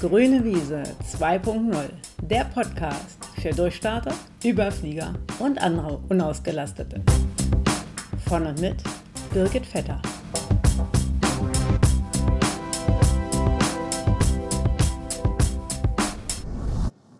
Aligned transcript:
Grüne 0.00 0.42
Wiese 0.42 0.82
2.0, 1.12 1.90
der 2.22 2.44
Podcast 2.46 3.18
für 3.38 3.50
Durchstarter, 3.50 4.14
Überflieger 4.42 5.12
und 5.38 5.60
andere 5.60 6.00
Unausgelastete. 6.08 7.02
Von 8.26 8.46
und 8.46 8.58
mit 8.62 8.82
Birgit 9.34 9.66
Vetter. 9.66 10.00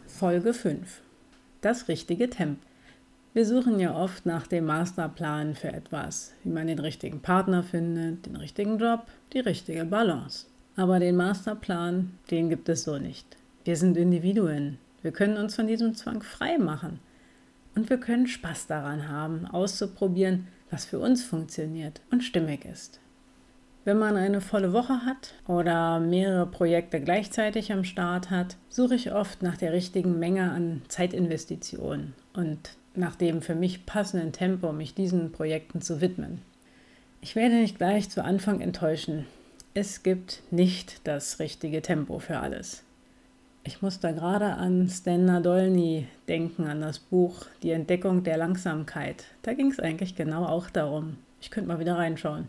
Folge 0.07 0.55
5. 0.55 1.03
Das 1.61 1.87
richtige 1.87 2.31
Tempo. 2.31 2.65
Wir 3.35 3.45
suchen 3.45 3.79
ja 3.79 3.95
oft 3.95 4.25
nach 4.25 4.47
dem 4.47 4.65
Masterplan 4.65 5.55
für 5.55 5.71
etwas, 5.71 6.33
wie 6.45 6.51
man 6.51 6.67
den 6.67 6.79
richtigen 6.79 7.21
Partner 7.21 7.63
findet, 7.63 8.25
den 8.25 8.37
richtigen 8.37 8.79
Job, 8.79 9.07
die 9.35 9.41
richtige 9.41 9.85
Balance. 9.85 10.50
Aber 10.77 10.99
den 10.99 11.17
Masterplan, 11.17 12.13
den 12.31 12.49
gibt 12.49 12.69
es 12.69 12.85
so 12.85 12.99
nicht. 12.99 13.37
Wir 13.65 13.77
sind 13.77 13.97
Individuen. 13.97 14.79
Wir 15.03 15.13
können 15.13 15.37
uns 15.37 15.55
von 15.55 15.67
diesem 15.67 15.95
Zwang 15.95 16.23
frei 16.23 16.59
machen. 16.59 17.01
Und 17.75 17.91
wir 17.91 17.99
können 17.99 18.27
Spaß 18.27 18.67
daran 18.67 19.09
haben, 19.09 19.47
auszuprobieren, 19.47 20.49
was 20.71 20.85
für 20.85 20.99
uns 20.99 21.25
funktioniert 21.25 22.01
und 22.11 22.23
stimmig 22.23 22.65
ist. 22.65 23.01
Wenn 23.85 23.99
man 23.99 24.17
eine 24.17 24.41
volle 24.41 24.73
Woche 24.73 25.07
hat 25.07 25.35
oder 25.49 26.01
mehrere 26.01 26.47
Projekte 26.47 27.01
gleichzeitig 27.01 27.73
am 27.73 27.85
Start 27.85 28.31
hat, 28.31 28.57
suche 28.69 28.95
ich 28.95 29.13
oft 29.13 29.43
nach 29.43 29.57
der 29.57 29.73
richtigen 29.73 30.19
Menge 30.19 30.51
an 30.53 30.83
Zeitinvestitionen 30.89 32.13
und 32.35 32.77
nach 32.95 33.17
dem 33.17 33.41
für 33.41 33.55
mich 33.55 33.87
passenden 33.87 34.33
Tempo, 34.33 34.73
mich 34.73 34.95
diesen 34.95 35.33
Projekten 35.33 35.81
zu 35.81 36.01
widmen. 36.01 36.43
Ich 37.23 37.37
werde 37.37 37.55
nicht 37.55 37.79
gleich 37.79 38.11
zu 38.11 38.23
Anfang 38.23 38.61
enttäuschen. 38.61 39.27
Es 39.73 40.03
gibt 40.03 40.43
nicht 40.51 41.07
das 41.07 41.39
richtige 41.39 41.81
Tempo 41.81 42.19
für 42.19 42.41
alles. 42.41 42.83
Ich 43.63 43.83
muss 43.83 44.01
da 44.01 44.11
gerade 44.11 44.47
an 44.55 44.89
Stan 44.89 45.25
Nadolny 45.25 46.09
denken, 46.27 46.65
an 46.67 46.81
das 46.81 46.99
Buch 46.99 47.47
Die 47.63 47.71
Entdeckung 47.71 48.25
der 48.25 48.37
Langsamkeit. 48.37 49.27
Da 49.43 49.55
ging 49.55 49.71
es 49.71 49.79
eigentlich 49.79 50.17
genau 50.17 50.45
auch 50.45 50.71
darum. 50.71 51.19
Ich 51.41 51.53
könnte 51.53 51.69
mal 51.69 51.79
wieder 51.79 51.97
reinschauen. 51.97 52.49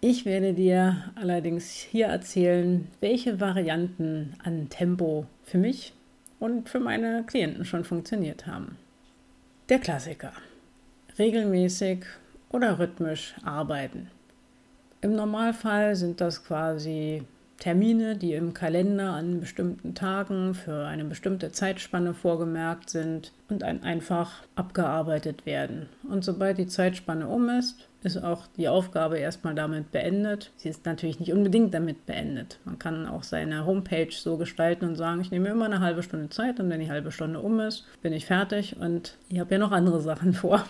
Ich 0.00 0.24
werde 0.24 0.52
dir 0.52 1.12
allerdings 1.14 1.70
hier 1.70 2.06
erzählen, 2.06 2.88
welche 3.00 3.38
Varianten 3.38 4.34
an 4.42 4.68
Tempo 4.68 5.26
für 5.44 5.58
mich 5.58 5.92
und 6.40 6.68
für 6.68 6.80
meine 6.80 7.22
Klienten 7.24 7.66
schon 7.66 7.84
funktioniert 7.84 8.48
haben. 8.48 8.78
Der 9.68 9.78
Klassiker. 9.78 10.32
Regelmäßig 11.20 12.04
oder 12.50 12.80
rhythmisch 12.80 13.36
arbeiten. 13.44 14.10
Im 15.00 15.14
Normalfall 15.14 15.94
sind 15.94 16.20
das 16.20 16.44
quasi 16.44 17.22
Termine, 17.58 18.16
die 18.16 18.34
im 18.34 18.54
Kalender 18.54 19.12
an 19.12 19.40
bestimmten 19.40 19.94
Tagen 19.94 20.54
für 20.54 20.86
eine 20.86 21.04
bestimmte 21.04 21.50
Zeitspanne 21.50 22.14
vorgemerkt 22.14 22.90
sind 22.90 23.32
und 23.48 23.64
einfach 23.64 24.42
abgearbeitet 24.54 25.44
werden. 25.44 25.88
Und 26.08 26.24
sobald 26.24 26.58
die 26.58 26.68
Zeitspanne 26.68 27.26
um 27.26 27.48
ist, 27.48 27.88
ist 28.04 28.22
auch 28.22 28.46
die 28.56 28.68
Aufgabe 28.68 29.18
erstmal 29.18 29.56
damit 29.56 29.90
beendet. 29.90 30.52
Sie 30.56 30.68
ist 30.68 30.86
natürlich 30.86 31.18
nicht 31.18 31.32
unbedingt 31.32 31.74
damit 31.74 32.06
beendet. 32.06 32.60
Man 32.64 32.78
kann 32.78 33.08
auch 33.08 33.24
seine 33.24 33.66
Homepage 33.66 34.12
so 34.12 34.36
gestalten 34.36 34.84
und 34.84 34.94
sagen, 34.94 35.20
ich 35.20 35.32
nehme 35.32 35.48
immer 35.48 35.64
eine 35.64 35.80
halbe 35.80 36.04
Stunde 36.04 36.28
Zeit 36.28 36.60
und 36.60 36.70
wenn 36.70 36.80
die 36.80 36.90
halbe 36.90 37.10
Stunde 37.10 37.40
um 37.40 37.58
ist, 37.58 37.86
bin 38.02 38.12
ich 38.12 38.26
fertig 38.26 38.76
und 38.78 39.16
ich 39.28 39.40
habe 39.40 39.52
ja 39.52 39.58
noch 39.58 39.72
andere 39.72 40.00
Sachen 40.00 40.32
vor. 40.32 40.64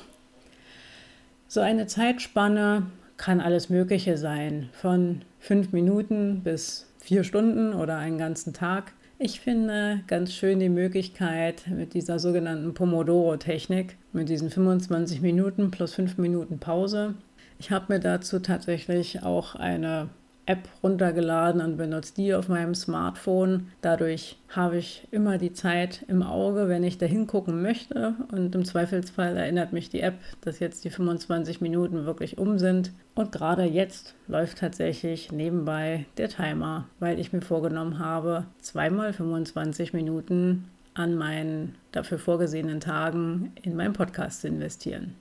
So 1.49 1.61
eine 1.61 1.87
Zeitspanne 1.87 2.87
kann 3.19 3.41
alles 3.41 3.69
Mögliche 3.69 4.17
sein, 4.17 4.71
von 4.73 5.23
fünf 5.39 5.73
Minuten 5.73 6.43
bis 6.43 6.91
vier 6.99 7.25
Stunden 7.25 7.75
oder 7.75 7.99
einen 7.99 8.17
ganzen 8.17 8.55
Tag. 8.55 8.93
Ich 9.19 9.41
finde 9.41 10.01
ganz 10.07 10.33
schön 10.33 10.61
die 10.61 10.69
Möglichkeit 10.69 11.65
mit 11.69 11.93
dieser 11.93 12.21
sogenannten 12.21 12.73
Pomodoro-Technik, 12.73 13.97
mit 14.13 14.29
diesen 14.29 14.49
25 14.49 15.21
Minuten 15.21 15.71
plus 15.71 15.93
5 15.95 16.19
Minuten 16.19 16.61
Pause. 16.61 17.15
Ich 17.59 17.73
habe 17.73 17.93
mir 17.93 18.01
dazu 18.01 18.39
tatsächlich 18.39 19.25
auch 19.25 19.57
eine 19.57 20.09
App 20.49 20.67
runtergeladen 20.83 21.61
und 21.61 21.77
benutze 21.77 22.15
die 22.15 22.35
auf 22.35 22.49
meinem 22.49 22.75
Smartphone. 22.75 23.69
Dadurch 23.83 24.39
habe 24.49 24.79
ich 24.79 25.07
immer 25.11 25.37
die 25.37 25.53
Zeit 25.53 26.07
im 26.09 26.23
Auge, 26.23 26.69
wenn 26.69 26.83
ich 26.85 26.97
da 26.97 27.05
hingucken 27.05 27.61
möchte. 27.61 28.15
Und 28.33 28.55
im 28.55 28.65
Zweifelsfall 28.65 29.37
erinnert 29.37 29.75
mich 29.75 29.91
die 29.91 30.01
App, 30.01 30.15
dass 30.41 30.59
jetzt 30.59 30.85
die 30.85 30.91
25 30.91 31.61
Minuten 31.61 32.07
wirklich 32.07 32.39
um 32.39 32.59
sind. 32.59 32.93
Und 33.15 33.31
gerade 33.31 33.65
jetzt 33.65 34.15
läuft 34.27 34.59
tatsächlich 34.59 35.31
nebenbei 35.33 36.07
der 36.17 36.31
Timer, 36.31 36.87
weil 36.99 37.19
ich 37.19 37.35
mir 37.35 37.43
vorgenommen 37.43 37.99
habe, 37.99 38.45
zweimal 38.61 39.13
25 39.13 39.93
Minuten 39.93 40.71
an 40.95 41.15
meinen 41.15 41.75
dafür 41.93 42.19
vorgesehenen 42.19 42.81
Tagen 42.81 43.53
in 43.63 43.77
meinen 43.77 43.93
Podcast 43.93 44.41
zu 44.41 44.49
investieren. 44.49 45.15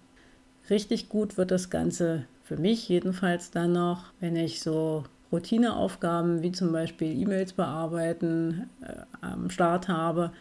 Richtig 0.69 1.09
gut 1.09 1.37
wird 1.37 1.51
das 1.51 1.69
Ganze 1.69 2.25
für 2.43 2.57
mich 2.57 2.87
jedenfalls 2.87 3.51
dann 3.51 3.73
noch, 3.73 4.05
wenn 4.21 4.37
ich 4.37 4.61
so 4.61 5.03
Routineaufgaben 5.31 6.41
wie 6.41 6.51
zum 6.51 6.71
Beispiel 6.71 7.19
E-Mails 7.19 7.53
bearbeiten 7.53 8.69
äh, 8.81 8.93
am 9.21 9.49
Start 9.49 9.87
habe 9.87 10.31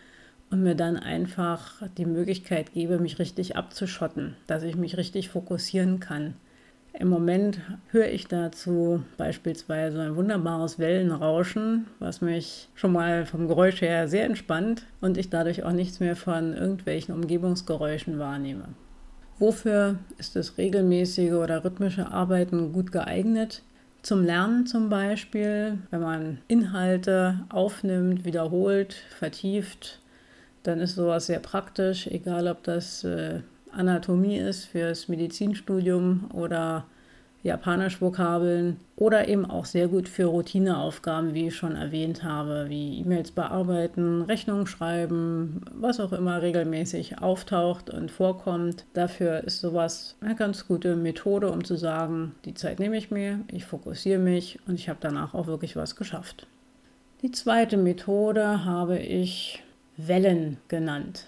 und 0.50 0.62
mir 0.62 0.74
dann 0.74 0.96
einfach 0.96 1.82
die 1.98 2.06
Möglichkeit 2.06 2.72
gebe, 2.72 2.98
mich 2.98 3.18
richtig 3.18 3.56
abzuschotten, 3.56 4.36
dass 4.46 4.62
ich 4.62 4.76
mich 4.76 4.96
richtig 4.96 5.28
fokussieren 5.28 6.00
kann. 6.00 6.34
Im 6.98 7.08
Moment 7.08 7.60
höre 7.90 8.08
ich 8.08 8.26
dazu 8.26 9.02
beispielsweise 9.18 10.00
ein 10.00 10.16
wunderbares 10.16 10.78
Wellenrauschen, 10.78 11.86
was 11.98 12.22
mich 12.22 12.68
schon 12.74 12.92
mal 12.92 13.26
vom 13.26 13.48
Geräusch 13.48 13.82
her 13.82 14.08
sehr 14.08 14.24
entspannt 14.24 14.86
und 15.02 15.18
ich 15.18 15.28
dadurch 15.28 15.62
auch 15.64 15.72
nichts 15.72 16.00
mehr 16.00 16.16
von 16.16 16.54
irgendwelchen 16.54 17.14
Umgebungsgeräuschen 17.14 18.18
wahrnehme. 18.18 18.68
Wofür 19.38 19.96
ist 20.16 20.36
das 20.36 20.56
regelmäßige 20.56 21.32
oder 21.32 21.62
rhythmische 21.64 22.10
Arbeiten 22.10 22.72
gut 22.72 22.92
geeignet? 22.92 23.62
Zum 24.06 24.22
Lernen 24.22 24.66
zum 24.66 24.88
Beispiel, 24.88 25.78
wenn 25.90 26.00
man 26.00 26.38
Inhalte 26.46 27.40
aufnimmt, 27.48 28.24
wiederholt, 28.24 28.94
vertieft, 29.18 29.98
dann 30.62 30.78
ist 30.78 30.94
sowas 30.94 31.26
sehr 31.26 31.40
praktisch, 31.40 32.06
egal 32.06 32.46
ob 32.46 32.62
das 32.62 33.02
äh, 33.02 33.40
Anatomie 33.72 34.36
ist 34.36 34.66
fürs 34.66 35.08
Medizinstudium 35.08 36.30
oder 36.32 36.84
Japanisch-Vokabeln 37.46 38.76
oder 38.96 39.28
eben 39.28 39.46
auch 39.46 39.64
sehr 39.64 39.88
gut 39.88 40.08
für 40.08 40.26
Routineaufgaben, 40.26 41.34
wie 41.34 41.48
ich 41.48 41.56
schon 41.56 41.76
erwähnt 41.76 42.22
habe, 42.22 42.66
wie 42.68 42.98
E-Mails 42.98 43.30
bearbeiten, 43.30 44.22
Rechnungen 44.22 44.66
schreiben, 44.66 45.62
was 45.72 46.00
auch 46.00 46.12
immer 46.12 46.42
regelmäßig 46.42 47.20
auftaucht 47.20 47.90
und 47.90 48.10
vorkommt. 48.10 48.84
Dafür 48.92 49.44
ist 49.44 49.60
sowas 49.60 50.16
eine 50.20 50.34
ganz 50.34 50.66
gute 50.66 50.96
Methode, 50.96 51.50
um 51.50 51.64
zu 51.64 51.76
sagen, 51.76 52.34
die 52.44 52.54
Zeit 52.54 52.78
nehme 52.78 52.96
ich 52.96 53.10
mir, 53.10 53.40
ich 53.52 53.64
fokussiere 53.64 54.18
mich 54.18 54.58
und 54.66 54.74
ich 54.74 54.88
habe 54.88 54.98
danach 55.00 55.34
auch 55.34 55.46
wirklich 55.46 55.76
was 55.76 55.96
geschafft. 55.96 56.46
Die 57.22 57.30
zweite 57.30 57.76
Methode 57.76 58.64
habe 58.64 58.98
ich 58.98 59.62
Wellen 59.96 60.58
genannt. 60.68 61.26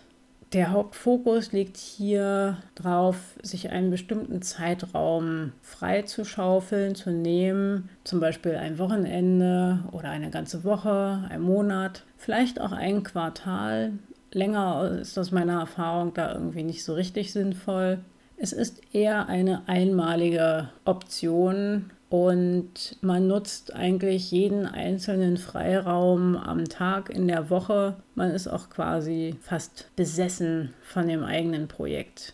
Der 0.54 0.70
Hauptfokus 0.70 1.52
liegt 1.52 1.76
hier 1.76 2.56
drauf, 2.74 3.16
sich 3.42 3.68
einen 3.68 3.90
bestimmten 3.90 4.40
Zeitraum 4.40 5.52
freizuschaufeln, 5.60 6.94
zu 6.94 7.10
nehmen, 7.10 7.90
zum 8.04 8.18
Beispiel 8.18 8.54
ein 8.54 8.78
Wochenende 8.78 9.80
oder 9.92 10.08
eine 10.08 10.30
ganze 10.30 10.64
Woche, 10.64 11.22
ein 11.28 11.42
Monat, 11.42 12.04
vielleicht 12.16 12.62
auch 12.62 12.72
ein 12.72 13.02
Quartal. 13.02 13.92
Länger 14.32 14.98
ist 15.02 15.18
aus 15.18 15.32
meiner 15.32 15.60
Erfahrung 15.60 16.14
da 16.14 16.32
irgendwie 16.32 16.62
nicht 16.62 16.82
so 16.82 16.94
richtig 16.94 17.30
sinnvoll. 17.30 17.98
Es 18.38 18.54
ist 18.54 18.80
eher 18.94 19.28
eine 19.28 19.68
einmalige 19.68 20.70
Option, 20.86 21.90
und 22.10 22.96
man 23.02 23.26
nutzt 23.26 23.74
eigentlich 23.74 24.30
jeden 24.30 24.64
einzelnen 24.64 25.36
Freiraum 25.36 26.36
am 26.36 26.64
Tag 26.64 27.10
in 27.10 27.28
der 27.28 27.50
Woche. 27.50 27.96
Man 28.14 28.30
ist 28.30 28.48
auch 28.48 28.70
quasi 28.70 29.36
fast 29.42 29.90
besessen 29.94 30.72
von 30.82 31.06
dem 31.06 31.22
eigenen 31.22 31.68
Projekt. 31.68 32.32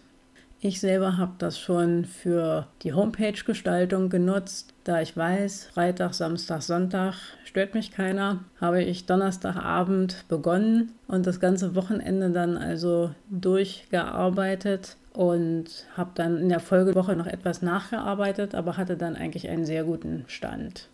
Ich 0.67 0.81
selber 0.81 1.19
habe 1.19 1.35
das 1.37 1.61
schon 1.61 2.07
für 2.07 2.69
die 2.81 2.95
Homepage-Gestaltung 2.95 4.09
genutzt. 4.09 4.73
Da 4.85 5.03
ich 5.03 5.15
weiß, 5.15 5.69
Freitag, 5.75 6.15
Samstag, 6.15 6.63
Sonntag 6.63 7.17
stört 7.45 7.75
mich 7.75 7.91
keiner, 7.91 8.45
habe 8.63 8.83
ich 8.83 9.05
Donnerstagabend 9.05 10.25
begonnen 10.27 10.93
und 11.07 11.27
das 11.27 11.39
ganze 11.39 11.75
Wochenende 11.75 12.31
dann 12.31 12.57
also 12.57 13.11
durchgearbeitet 13.29 14.97
und 15.13 15.85
habe 15.99 16.13
dann 16.15 16.39
in 16.39 16.49
der 16.49 16.61
Folgewoche 16.61 17.15
noch 17.15 17.27
etwas 17.27 17.61
nachgearbeitet, 17.61 18.55
aber 18.55 18.79
hatte 18.79 18.97
dann 18.97 19.17
eigentlich 19.17 19.51
einen 19.51 19.67
sehr 19.67 19.85
guten 19.85 20.25
Stand. 20.29 20.89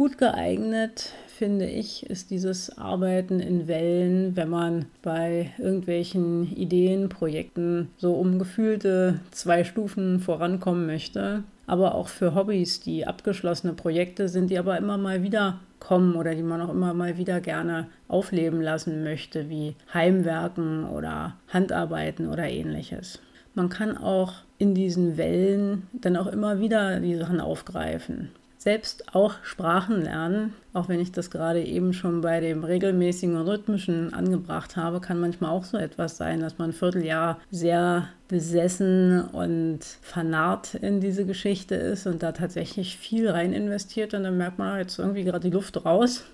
Gut 0.00 0.16
geeignet, 0.16 1.12
finde 1.26 1.66
ich, 1.66 2.08
ist 2.08 2.30
dieses 2.30 2.78
Arbeiten 2.78 3.38
in 3.38 3.68
Wellen, 3.68 4.34
wenn 4.34 4.48
man 4.48 4.86
bei 5.02 5.50
irgendwelchen 5.58 6.56
Ideenprojekten 6.56 7.88
so 7.98 8.14
um 8.14 8.38
gefühlte 8.38 9.20
zwei 9.30 9.62
Stufen 9.62 10.18
vorankommen 10.18 10.86
möchte. 10.86 11.44
Aber 11.66 11.94
auch 11.94 12.08
für 12.08 12.34
Hobbys, 12.34 12.80
die 12.80 13.06
abgeschlossene 13.06 13.74
Projekte 13.74 14.30
sind, 14.30 14.48
die 14.48 14.58
aber 14.58 14.78
immer 14.78 14.96
mal 14.96 15.22
wieder 15.22 15.60
kommen 15.80 16.16
oder 16.16 16.34
die 16.34 16.42
man 16.42 16.62
auch 16.62 16.70
immer 16.70 16.94
mal 16.94 17.18
wieder 17.18 17.42
gerne 17.42 17.88
aufleben 18.08 18.62
lassen 18.62 19.04
möchte, 19.04 19.50
wie 19.50 19.76
Heimwerken 19.92 20.88
oder 20.88 21.36
Handarbeiten 21.48 22.30
oder 22.30 22.48
ähnliches. 22.48 23.20
Man 23.54 23.68
kann 23.68 23.98
auch 23.98 24.32
in 24.56 24.74
diesen 24.74 25.18
Wellen 25.18 25.88
dann 25.92 26.16
auch 26.16 26.28
immer 26.28 26.58
wieder 26.58 27.00
die 27.00 27.16
Sachen 27.16 27.38
aufgreifen 27.38 28.30
selbst 28.60 29.14
auch 29.14 29.36
Sprachen 29.42 30.02
lernen, 30.02 30.52
auch 30.74 30.90
wenn 30.90 31.00
ich 31.00 31.12
das 31.12 31.30
gerade 31.30 31.64
eben 31.64 31.94
schon 31.94 32.20
bei 32.20 32.40
dem 32.40 32.62
regelmäßigen 32.62 33.38
rhythmischen 33.38 34.12
angebracht 34.12 34.76
habe, 34.76 35.00
kann 35.00 35.18
manchmal 35.18 35.50
auch 35.50 35.64
so 35.64 35.78
etwas 35.78 36.18
sein, 36.18 36.40
dass 36.40 36.58
man 36.58 36.68
ein 36.68 36.74
Vierteljahr 36.74 37.40
sehr 37.50 38.08
besessen 38.28 39.22
und 39.22 39.80
vernarrt 40.02 40.74
in 40.74 41.00
diese 41.00 41.24
Geschichte 41.24 41.74
ist 41.74 42.06
und 42.06 42.22
da 42.22 42.32
tatsächlich 42.32 42.98
viel 42.98 43.30
rein 43.30 43.54
investiert 43.54 44.12
und 44.12 44.24
dann 44.24 44.36
merkt 44.36 44.58
man 44.58 44.68
ah, 44.68 44.78
jetzt 44.78 44.98
irgendwie 44.98 45.24
gerade 45.24 45.48
die 45.48 45.54
Luft 45.56 45.82
raus. 45.86 46.24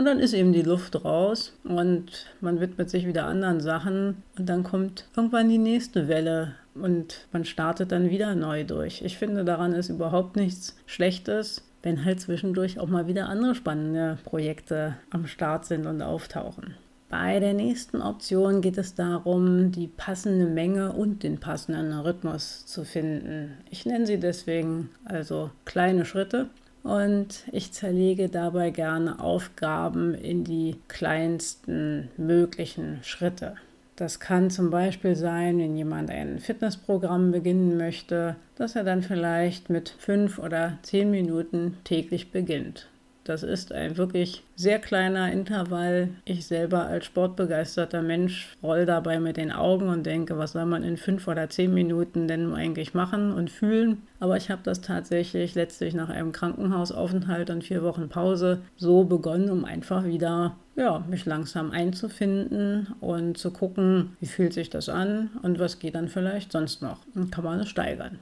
Und 0.00 0.06
dann 0.06 0.18
ist 0.18 0.32
eben 0.32 0.54
die 0.54 0.62
Luft 0.62 1.04
raus 1.04 1.52
und 1.62 2.24
man 2.40 2.58
widmet 2.58 2.88
sich 2.88 3.06
wieder 3.06 3.26
anderen 3.26 3.60
Sachen 3.60 4.22
und 4.38 4.48
dann 4.48 4.62
kommt 4.62 5.04
irgendwann 5.14 5.50
die 5.50 5.58
nächste 5.58 6.08
Welle 6.08 6.54
und 6.74 7.26
man 7.32 7.44
startet 7.44 7.92
dann 7.92 8.08
wieder 8.08 8.34
neu 8.34 8.64
durch. 8.64 9.02
Ich 9.02 9.18
finde, 9.18 9.44
daran 9.44 9.74
ist 9.74 9.90
überhaupt 9.90 10.36
nichts 10.36 10.74
Schlechtes, 10.86 11.68
wenn 11.82 12.02
halt 12.02 12.18
zwischendurch 12.18 12.80
auch 12.80 12.88
mal 12.88 13.08
wieder 13.08 13.28
andere 13.28 13.54
spannende 13.54 14.16
Projekte 14.24 14.96
am 15.10 15.26
Start 15.26 15.66
sind 15.66 15.84
und 15.84 16.00
auftauchen. 16.00 16.76
Bei 17.10 17.38
der 17.38 17.52
nächsten 17.52 18.00
Option 18.00 18.62
geht 18.62 18.78
es 18.78 18.94
darum, 18.94 19.70
die 19.70 19.88
passende 19.88 20.46
Menge 20.46 20.92
und 20.92 21.22
den 21.24 21.40
passenden 21.40 21.92
Rhythmus 21.92 22.64
zu 22.64 22.86
finden. 22.86 23.58
Ich 23.68 23.84
nenne 23.84 24.06
sie 24.06 24.18
deswegen 24.18 24.88
also 25.04 25.50
kleine 25.66 26.06
Schritte 26.06 26.48
und 26.82 27.44
ich 27.52 27.72
zerlege 27.72 28.28
dabei 28.28 28.70
gerne 28.70 29.20
Aufgaben 29.20 30.14
in 30.14 30.44
die 30.44 30.76
kleinsten 30.88 32.08
möglichen 32.16 32.98
Schritte. 33.02 33.56
Das 33.96 34.18
kann 34.18 34.50
zum 34.50 34.70
Beispiel 34.70 35.14
sein, 35.14 35.58
wenn 35.58 35.76
jemand 35.76 36.10
ein 36.10 36.38
Fitnessprogramm 36.38 37.32
beginnen 37.32 37.76
möchte, 37.76 38.36
dass 38.54 38.76
er 38.76 38.84
dann 38.84 39.02
vielleicht 39.02 39.68
mit 39.68 39.90
fünf 39.90 40.38
oder 40.38 40.78
zehn 40.82 41.10
Minuten 41.10 41.76
täglich 41.84 42.30
beginnt. 42.30 42.89
Das 43.24 43.42
ist 43.42 43.72
ein 43.72 43.96
wirklich 43.96 44.42
sehr 44.56 44.78
kleiner 44.78 45.30
Intervall. 45.30 46.08
Ich 46.24 46.46
selber 46.46 46.86
als 46.86 47.04
sportbegeisterter 47.04 48.02
Mensch 48.02 48.56
roll 48.62 48.86
dabei 48.86 49.20
mit 49.20 49.36
den 49.36 49.52
Augen 49.52 49.88
und 49.88 50.06
denke, 50.06 50.38
was 50.38 50.52
soll 50.52 50.64
man 50.64 50.82
in 50.82 50.96
fünf 50.96 51.28
oder 51.28 51.50
zehn 51.50 51.72
Minuten 51.72 52.28
denn 52.28 52.52
eigentlich 52.54 52.94
machen 52.94 53.32
und 53.32 53.50
fühlen? 53.50 54.02
Aber 54.20 54.36
ich 54.36 54.50
habe 54.50 54.62
das 54.64 54.80
tatsächlich 54.80 55.54
letztlich 55.54 55.94
nach 55.94 56.08
einem 56.08 56.32
Krankenhausaufenthalt 56.32 57.50
und 57.50 57.62
vier 57.64 57.82
Wochen 57.82 58.08
Pause 58.08 58.62
so 58.76 59.04
begonnen, 59.04 59.50
um 59.50 59.64
einfach 59.64 60.04
wieder 60.04 60.56
ja, 60.76 61.04
mich 61.08 61.26
langsam 61.26 61.72
einzufinden 61.72 62.94
und 63.00 63.36
zu 63.36 63.50
gucken, 63.50 64.16
wie 64.20 64.26
fühlt 64.26 64.54
sich 64.54 64.70
das 64.70 64.88
an 64.88 65.28
und 65.42 65.58
was 65.58 65.78
geht 65.78 65.94
dann 65.94 66.08
vielleicht 66.08 66.52
sonst 66.52 66.80
noch. 66.80 66.98
Und 67.14 67.30
kann 67.30 67.44
man 67.44 67.60
es 67.60 67.68
steigern. 67.68 68.18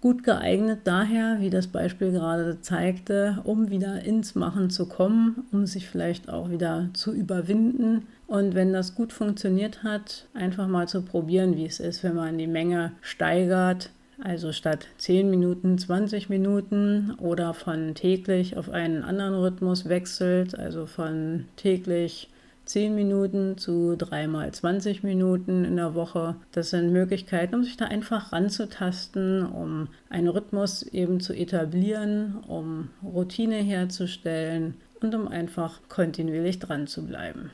Gut 0.00 0.24
geeignet 0.24 0.80
daher, 0.84 1.40
wie 1.40 1.50
das 1.50 1.66
Beispiel 1.66 2.10
gerade 2.10 2.62
zeigte, 2.62 3.40
um 3.44 3.68
wieder 3.68 4.02
ins 4.02 4.34
Machen 4.34 4.70
zu 4.70 4.86
kommen, 4.86 5.44
um 5.52 5.66
sich 5.66 5.88
vielleicht 5.88 6.30
auch 6.30 6.48
wieder 6.48 6.88
zu 6.94 7.12
überwinden. 7.12 8.06
Und 8.26 8.54
wenn 8.54 8.72
das 8.72 8.94
gut 8.94 9.12
funktioniert 9.12 9.82
hat, 9.82 10.26
einfach 10.32 10.68
mal 10.68 10.88
zu 10.88 11.02
probieren, 11.02 11.54
wie 11.56 11.66
es 11.66 11.80
ist, 11.80 12.02
wenn 12.02 12.14
man 12.14 12.38
die 12.38 12.46
Menge 12.46 12.92
steigert. 13.02 13.90
Also 14.22 14.52
statt 14.52 14.86
10 14.96 15.28
Minuten 15.28 15.76
20 15.76 16.30
Minuten 16.30 17.14
oder 17.18 17.52
von 17.52 17.94
täglich 17.94 18.56
auf 18.56 18.70
einen 18.70 19.02
anderen 19.02 19.34
Rhythmus 19.34 19.88
wechselt, 19.88 20.58
also 20.58 20.86
von 20.86 21.44
täglich 21.56 22.30
10 22.70 22.94
Minuten 22.94 23.58
zu 23.58 23.96
dreimal 23.96 24.52
20 24.52 25.02
Minuten 25.02 25.64
in 25.64 25.74
der 25.74 25.96
Woche. 25.96 26.36
Das 26.52 26.70
sind 26.70 26.92
Möglichkeiten, 26.92 27.56
um 27.56 27.64
sich 27.64 27.76
da 27.76 27.86
einfach 27.86 28.32
ranzutasten, 28.32 29.44
um 29.44 29.88
einen 30.08 30.28
Rhythmus 30.28 30.84
eben 30.84 31.18
zu 31.18 31.32
etablieren, 31.32 32.36
um 32.46 32.90
Routine 33.02 33.56
herzustellen 33.56 34.74
und 35.00 35.16
um 35.16 35.26
einfach 35.26 35.80
kontinuierlich 35.88 36.60
dran 36.60 36.86
zu 36.86 37.04
bleiben. 37.04 37.50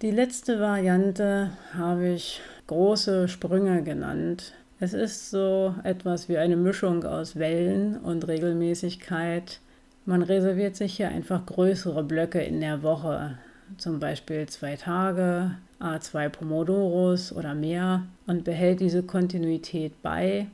Die 0.00 0.10
letzte 0.10 0.60
Variante 0.60 1.50
habe 1.76 2.08
ich 2.08 2.40
große 2.68 3.28
Sprünge 3.28 3.82
genannt. 3.82 4.54
Es 4.80 4.94
ist 4.94 5.30
so 5.30 5.74
etwas 5.84 6.30
wie 6.30 6.38
eine 6.38 6.56
Mischung 6.56 7.04
aus 7.04 7.36
Wellen 7.36 7.98
und 7.98 8.26
Regelmäßigkeit. 8.26 9.60
Man 10.06 10.22
reserviert 10.22 10.74
sich 10.74 10.96
hier 10.96 11.10
einfach 11.10 11.44
größere 11.44 12.02
Blöcke 12.02 12.40
in 12.40 12.60
der 12.60 12.82
Woche 12.82 13.36
zum 13.78 14.00
Beispiel 14.00 14.46
zwei 14.48 14.76
Tage, 14.76 15.52
zwei 16.00 16.28
Pomodoros 16.28 17.32
oder 17.32 17.54
mehr 17.54 18.04
und 18.26 18.44
behält 18.44 18.80
diese 18.80 19.02
Kontinuität 19.02 20.00
bei. 20.02 20.46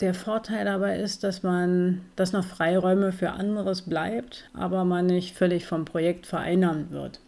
Der 0.00 0.14
Vorteil 0.14 0.64
dabei 0.64 0.98
ist, 0.98 1.24
dass 1.24 1.42
man, 1.42 2.02
dass 2.14 2.32
noch 2.32 2.44
Freiräume 2.44 3.10
für 3.10 3.30
anderes 3.30 3.82
bleibt, 3.82 4.48
aber 4.54 4.84
man 4.84 5.06
nicht 5.06 5.36
völlig 5.36 5.66
vom 5.66 5.84
Projekt 5.84 6.26
vereinnahmt 6.26 6.92
wird. 6.92 7.20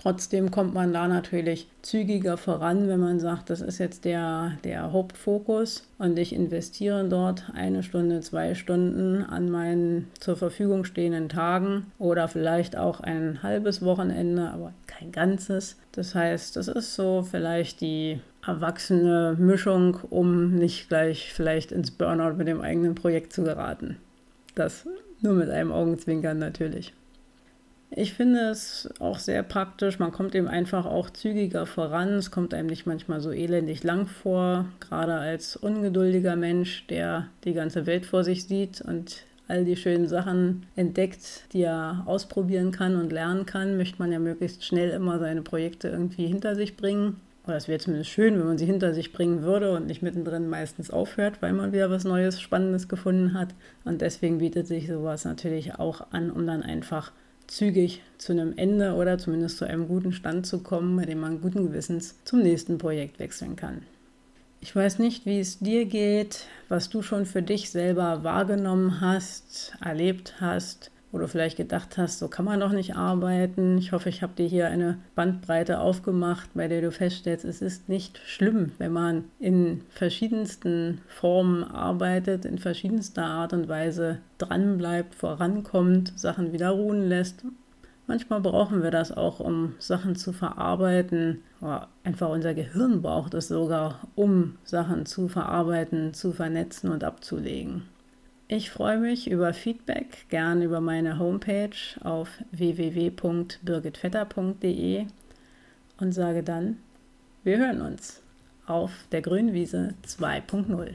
Trotzdem 0.00 0.52
kommt 0.52 0.74
man 0.74 0.92
da 0.92 1.08
natürlich 1.08 1.68
zügiger 1.82 2.36
voran, 2.36 2.86
wenn 2.86 3.00
man 3.00 3.18
sagt, 3.18 3.50
das 3.50 3.60
ist 3.60 3.78
jetzt 3.78 4.04
der, 4.04 4.52
der 4.62 4.92
Hauptfokus 4.92 5.88
und 5.98 6.16
ich 6.20 6.32
investiere 6.32 7.08
dort 7.08 7.50
eine 7.52 7.82
Stunde, 7.82 8.20
zwei 8.20 8.54
Stunden 8.54 9.24
an 9.24 9.50
meinen 9.50 10.06
zur 10.20 10.36
Verfügung 10.36 10.84
stehenden 10.84 11.28
Tagen 11.28 11.86
oder 11.98 12.28
vielleicht 12.28 12.76
auch 12.76 13.00
ein 13.00 13.42
halbes 13.42 13.84
Wochenende, 13.84 14.50
aber 14.50 14.72
kein 14.86 15.10
ganzes. 15.10 15.76
Das 15.90 16.14
heißt, 16.14 16.54
das 16.54 16.68
ist 16.68 16.94
so 16.94 17.26
vielleicht 17.28 17.80
die 17.80 18.20
erwachsene 18.46 19.34
Mischung, 19.36 19.98
um 20.10 20.54
nicht 20.54 20.88
gleich 20.88 21.32
vielleicht 21.32 21.72
ins 21.72 21.90
Burnout 21.90 22.36
mit 22.36 22.46
dem 22.46 22.60
eigenen 22.60 22.94
Projekt 22.94 23.32
zu 23.32 23.42
geraten. 23.42 23.96
Das 24.54 24.86
nur 25.22 25.34
mit 25.34 25.50
einem 25.50 25.72
Augenzwinkern 25.72 26.38
natürlich. 26.38 26.92
Ich 27.90 28.12
finde 28.12 28.50
es 28.50 28.88
auch 28.98 29.18
sehr 29.18 29.42
praktisch. 29.42 29.98
Man 29.98 30.12
kommt 30.12 30.34
eben 30.34 30.46
einfach 30.46 30.84
auch 30.84 31.08
zügiger 31.08 31.64
voran. 31.64 32.10
Es 32.14 32.30
kommt 32.30 32.52
einem 32.52 32.68
nicht 32.68 32.86
manchmal 32.86 33.20
so 33.20 33.32
elendig 33.32 33.82
lang 33.82 34.06
vor, 34.06 34.66
gerade 34.80 35.14
als 35.14 35.56
ungeduldiger 35.56 36.36
Mensch, 36.36 36.86
der 36.88 37.28
die 37.44 37.54
ganze 37.54 37.86
Welt 37.86 38.04
vor 38.04 38.24
sich 38.24 38.44
sieht 38.44 38.82
und 38.82 39.24
all 39.48 39.64
die 39.64 39.76
schönen 39.76 40.06
Sachen 40.06 40.66
entdeckt, 40.76 41.44
die 41.54 41.62
er 41.62 42.02
ausprobieren 42.04 42.70
kann 42.70 42.96
und 42.96 43.10
lernen 43.10 43.46
kann, 43.46 43.78
möchte 43.78 43.98
man 43.98 44.12
ja 44.12 44.18
möglichst 44.18 44.64
schnell 44.64 44.90
immer 44.90 45.18
seine 45.18 45.40
Projekte 45.40 45.88
irgendwie 45.88 46.26
hinter 46.26 46.54
sich 46.54 46.76
bringen. 46.76 47.18
Oder 47.46 47.56
es 47.56 47.66
wäre 47.66 47.80
zumindest 47.80 48.10
schön, 48.10 48.38
wenn 48.38 48.46
man 48.46 48.58
sie 48.58 48.66
hinter 48.66 48.92
sich 48.92 49.14
bringen 49.14 49.42
würde 49.42 49.72
und 49.72 49.86
nicht 49.86 50.02
mittendrin 50.02 50.50
meistens 50.50 50.90
aufhört, 50.90 51.40
weil 51.40 51.54
man 51.54 51.72
wieder 51.72 51.90
was 51.90 52.04
Neues, 52.04 52.42
Spannendes 52.42 52.88
gefunden 52.88 53.32
hat. 53.32 53.54
Und 53.86 54.02
deswegen 54.02 54.36
bietet 54.36 54.66
sich 54.66 54.86
sowas 54.86 55.24
natürlich 55.24 55.76
auch 55.76 56.08
an, 56.10 56.30
um 56.30 56.46
dann 56.46 56.62
einfach 56.62 57.10
zügig 57.48 58.02
zu 58.18 58.32
einem 58.32 58.56
Ende 58.56 58.94
oder 58.94 59.18
zumindest 59.18 59.58
zu 59.58 59.64
einem 59.64 59.88
guten 59.88 60.12
Stand 60.12 60.46
zu 60.46 60.60
kommen, 60.60 60.96
bei 60.96 61.04
dem 61.04 61.20
man 61.20 61.40
guten 61.40 61.66
Gewissens 61.66 62.14
zum 62.24 62.42
nächsten 62.42 62.78
Projekt 62.78 63.18
wechseln 63.18 63.56
kann. 63.56 63.82
Ich 64.60 64.74
weiß 64.74 64.98
nicht, 64.98 65.24
wie 65.24 65.40
es 65.40 65.58
dir 65.58 65.84
geht, 65.86 66.46
was 66.68 66.88
du 66.88 67.02
schon 67.02 67.26
für 67.26 67.42
dich 67.42 67.70
selber 67.70 68.24
wahrgenommen 68.24 69.00
hast, 69.00 69.72
erlebt 69.80 70.34
hast, 70.40 70.90
wo 71.10 71.18
du 71.18 71.28
vielleicht 71.28 71.56
gedacht 71.56 71.96
hast, 71.96 72.18
so 72.18 72.28
kann 72.28 72.44
man 72.44 72.60
doch 72.60 72.72
nicht 72.72 72.96
arbeiten. 72.96 73.78
Ich 73.78 73.92
hoffe, 73.92 74.08
ich 74.08 74.22
habe 74.22 74.34
dir 74.36 74.46
hier 74.46 74.68
eine 74.68 74.98
Bandbreite 75.14 75.80
aufgemacht, 75.80 76.50
bei 76.54 76.68
der 76.68 76.82
du 76.82 76.90
feststellst, 76.90 77.44
es 77.44 77.62
ist 77.62 77.88
nicht 77.88 78.18
schlimm, 78.18 78.72
wenn 78.78 78.92
man 78.92 79.24
in 79.38 79.82
verschiedensten 79.88 81.00
Formen 81.06 81.64
arbeitet, 81.64 82.44
in 82.44 82.58
verschiedenster 82.58 83.24
Art 83.24 83.52
und 83.52 83.68
Weise 83.68 84.18
dranbleibt, 84.38 85.14
vorankommt, 85.14 86.12
Sachen 86.18 86.52
wieder 86.52 86.70
ruhen 86.70 87.08
lässt. 87.08 87.44
Manchmal 88.06 88.40
brauchen 88.40 88.82
wir 88.82 88.90
das 88.90 89.12
auch, 89.12 89.38
um 89.38 89.74
Sachen 89.78 90.16
zu 90.16 90.32
verarbeiten. 90.32 91.42
Oder 91.60 91.88
einfach 92.04 92.30
unser 92.30 92.54
Gehirn 92.54 93.02
braucht 93.02 93.34
es 93.34 93.48
sogar, 93.48 94.00
um 94.14 94.56
Sachen 94.64 95.04
zu 95.04 95.28
verarbeiten, 95.28 96.14
zu 96.14 96.32
vernetzen 96.32 96.90
und 96.90 97.04
abzulegen. 97.04 97.82
Ich 98.50 98.70
freue 98.70 98.96
mich 98.96 99.30
über 99.30 99.52
Feedback, 99.52 100.24
gern 100.30 100.62
über 100.62 100.80
meine 100.80 101.18
Homepage 101.18 101.76
auf 102.02 102.30
www.birgitvetter.de 102.50 105.04
und 106.00 106.12
sage 106.12 106.42
dann, 106.42 106.78
wir 107.44 107.58
hören 107.58 107.82
uns 107.82 108.22
auf 108.64 108.90
der 109.12 109.20
Grünwiese 109.20 109.92
2.0. 110.06 110.94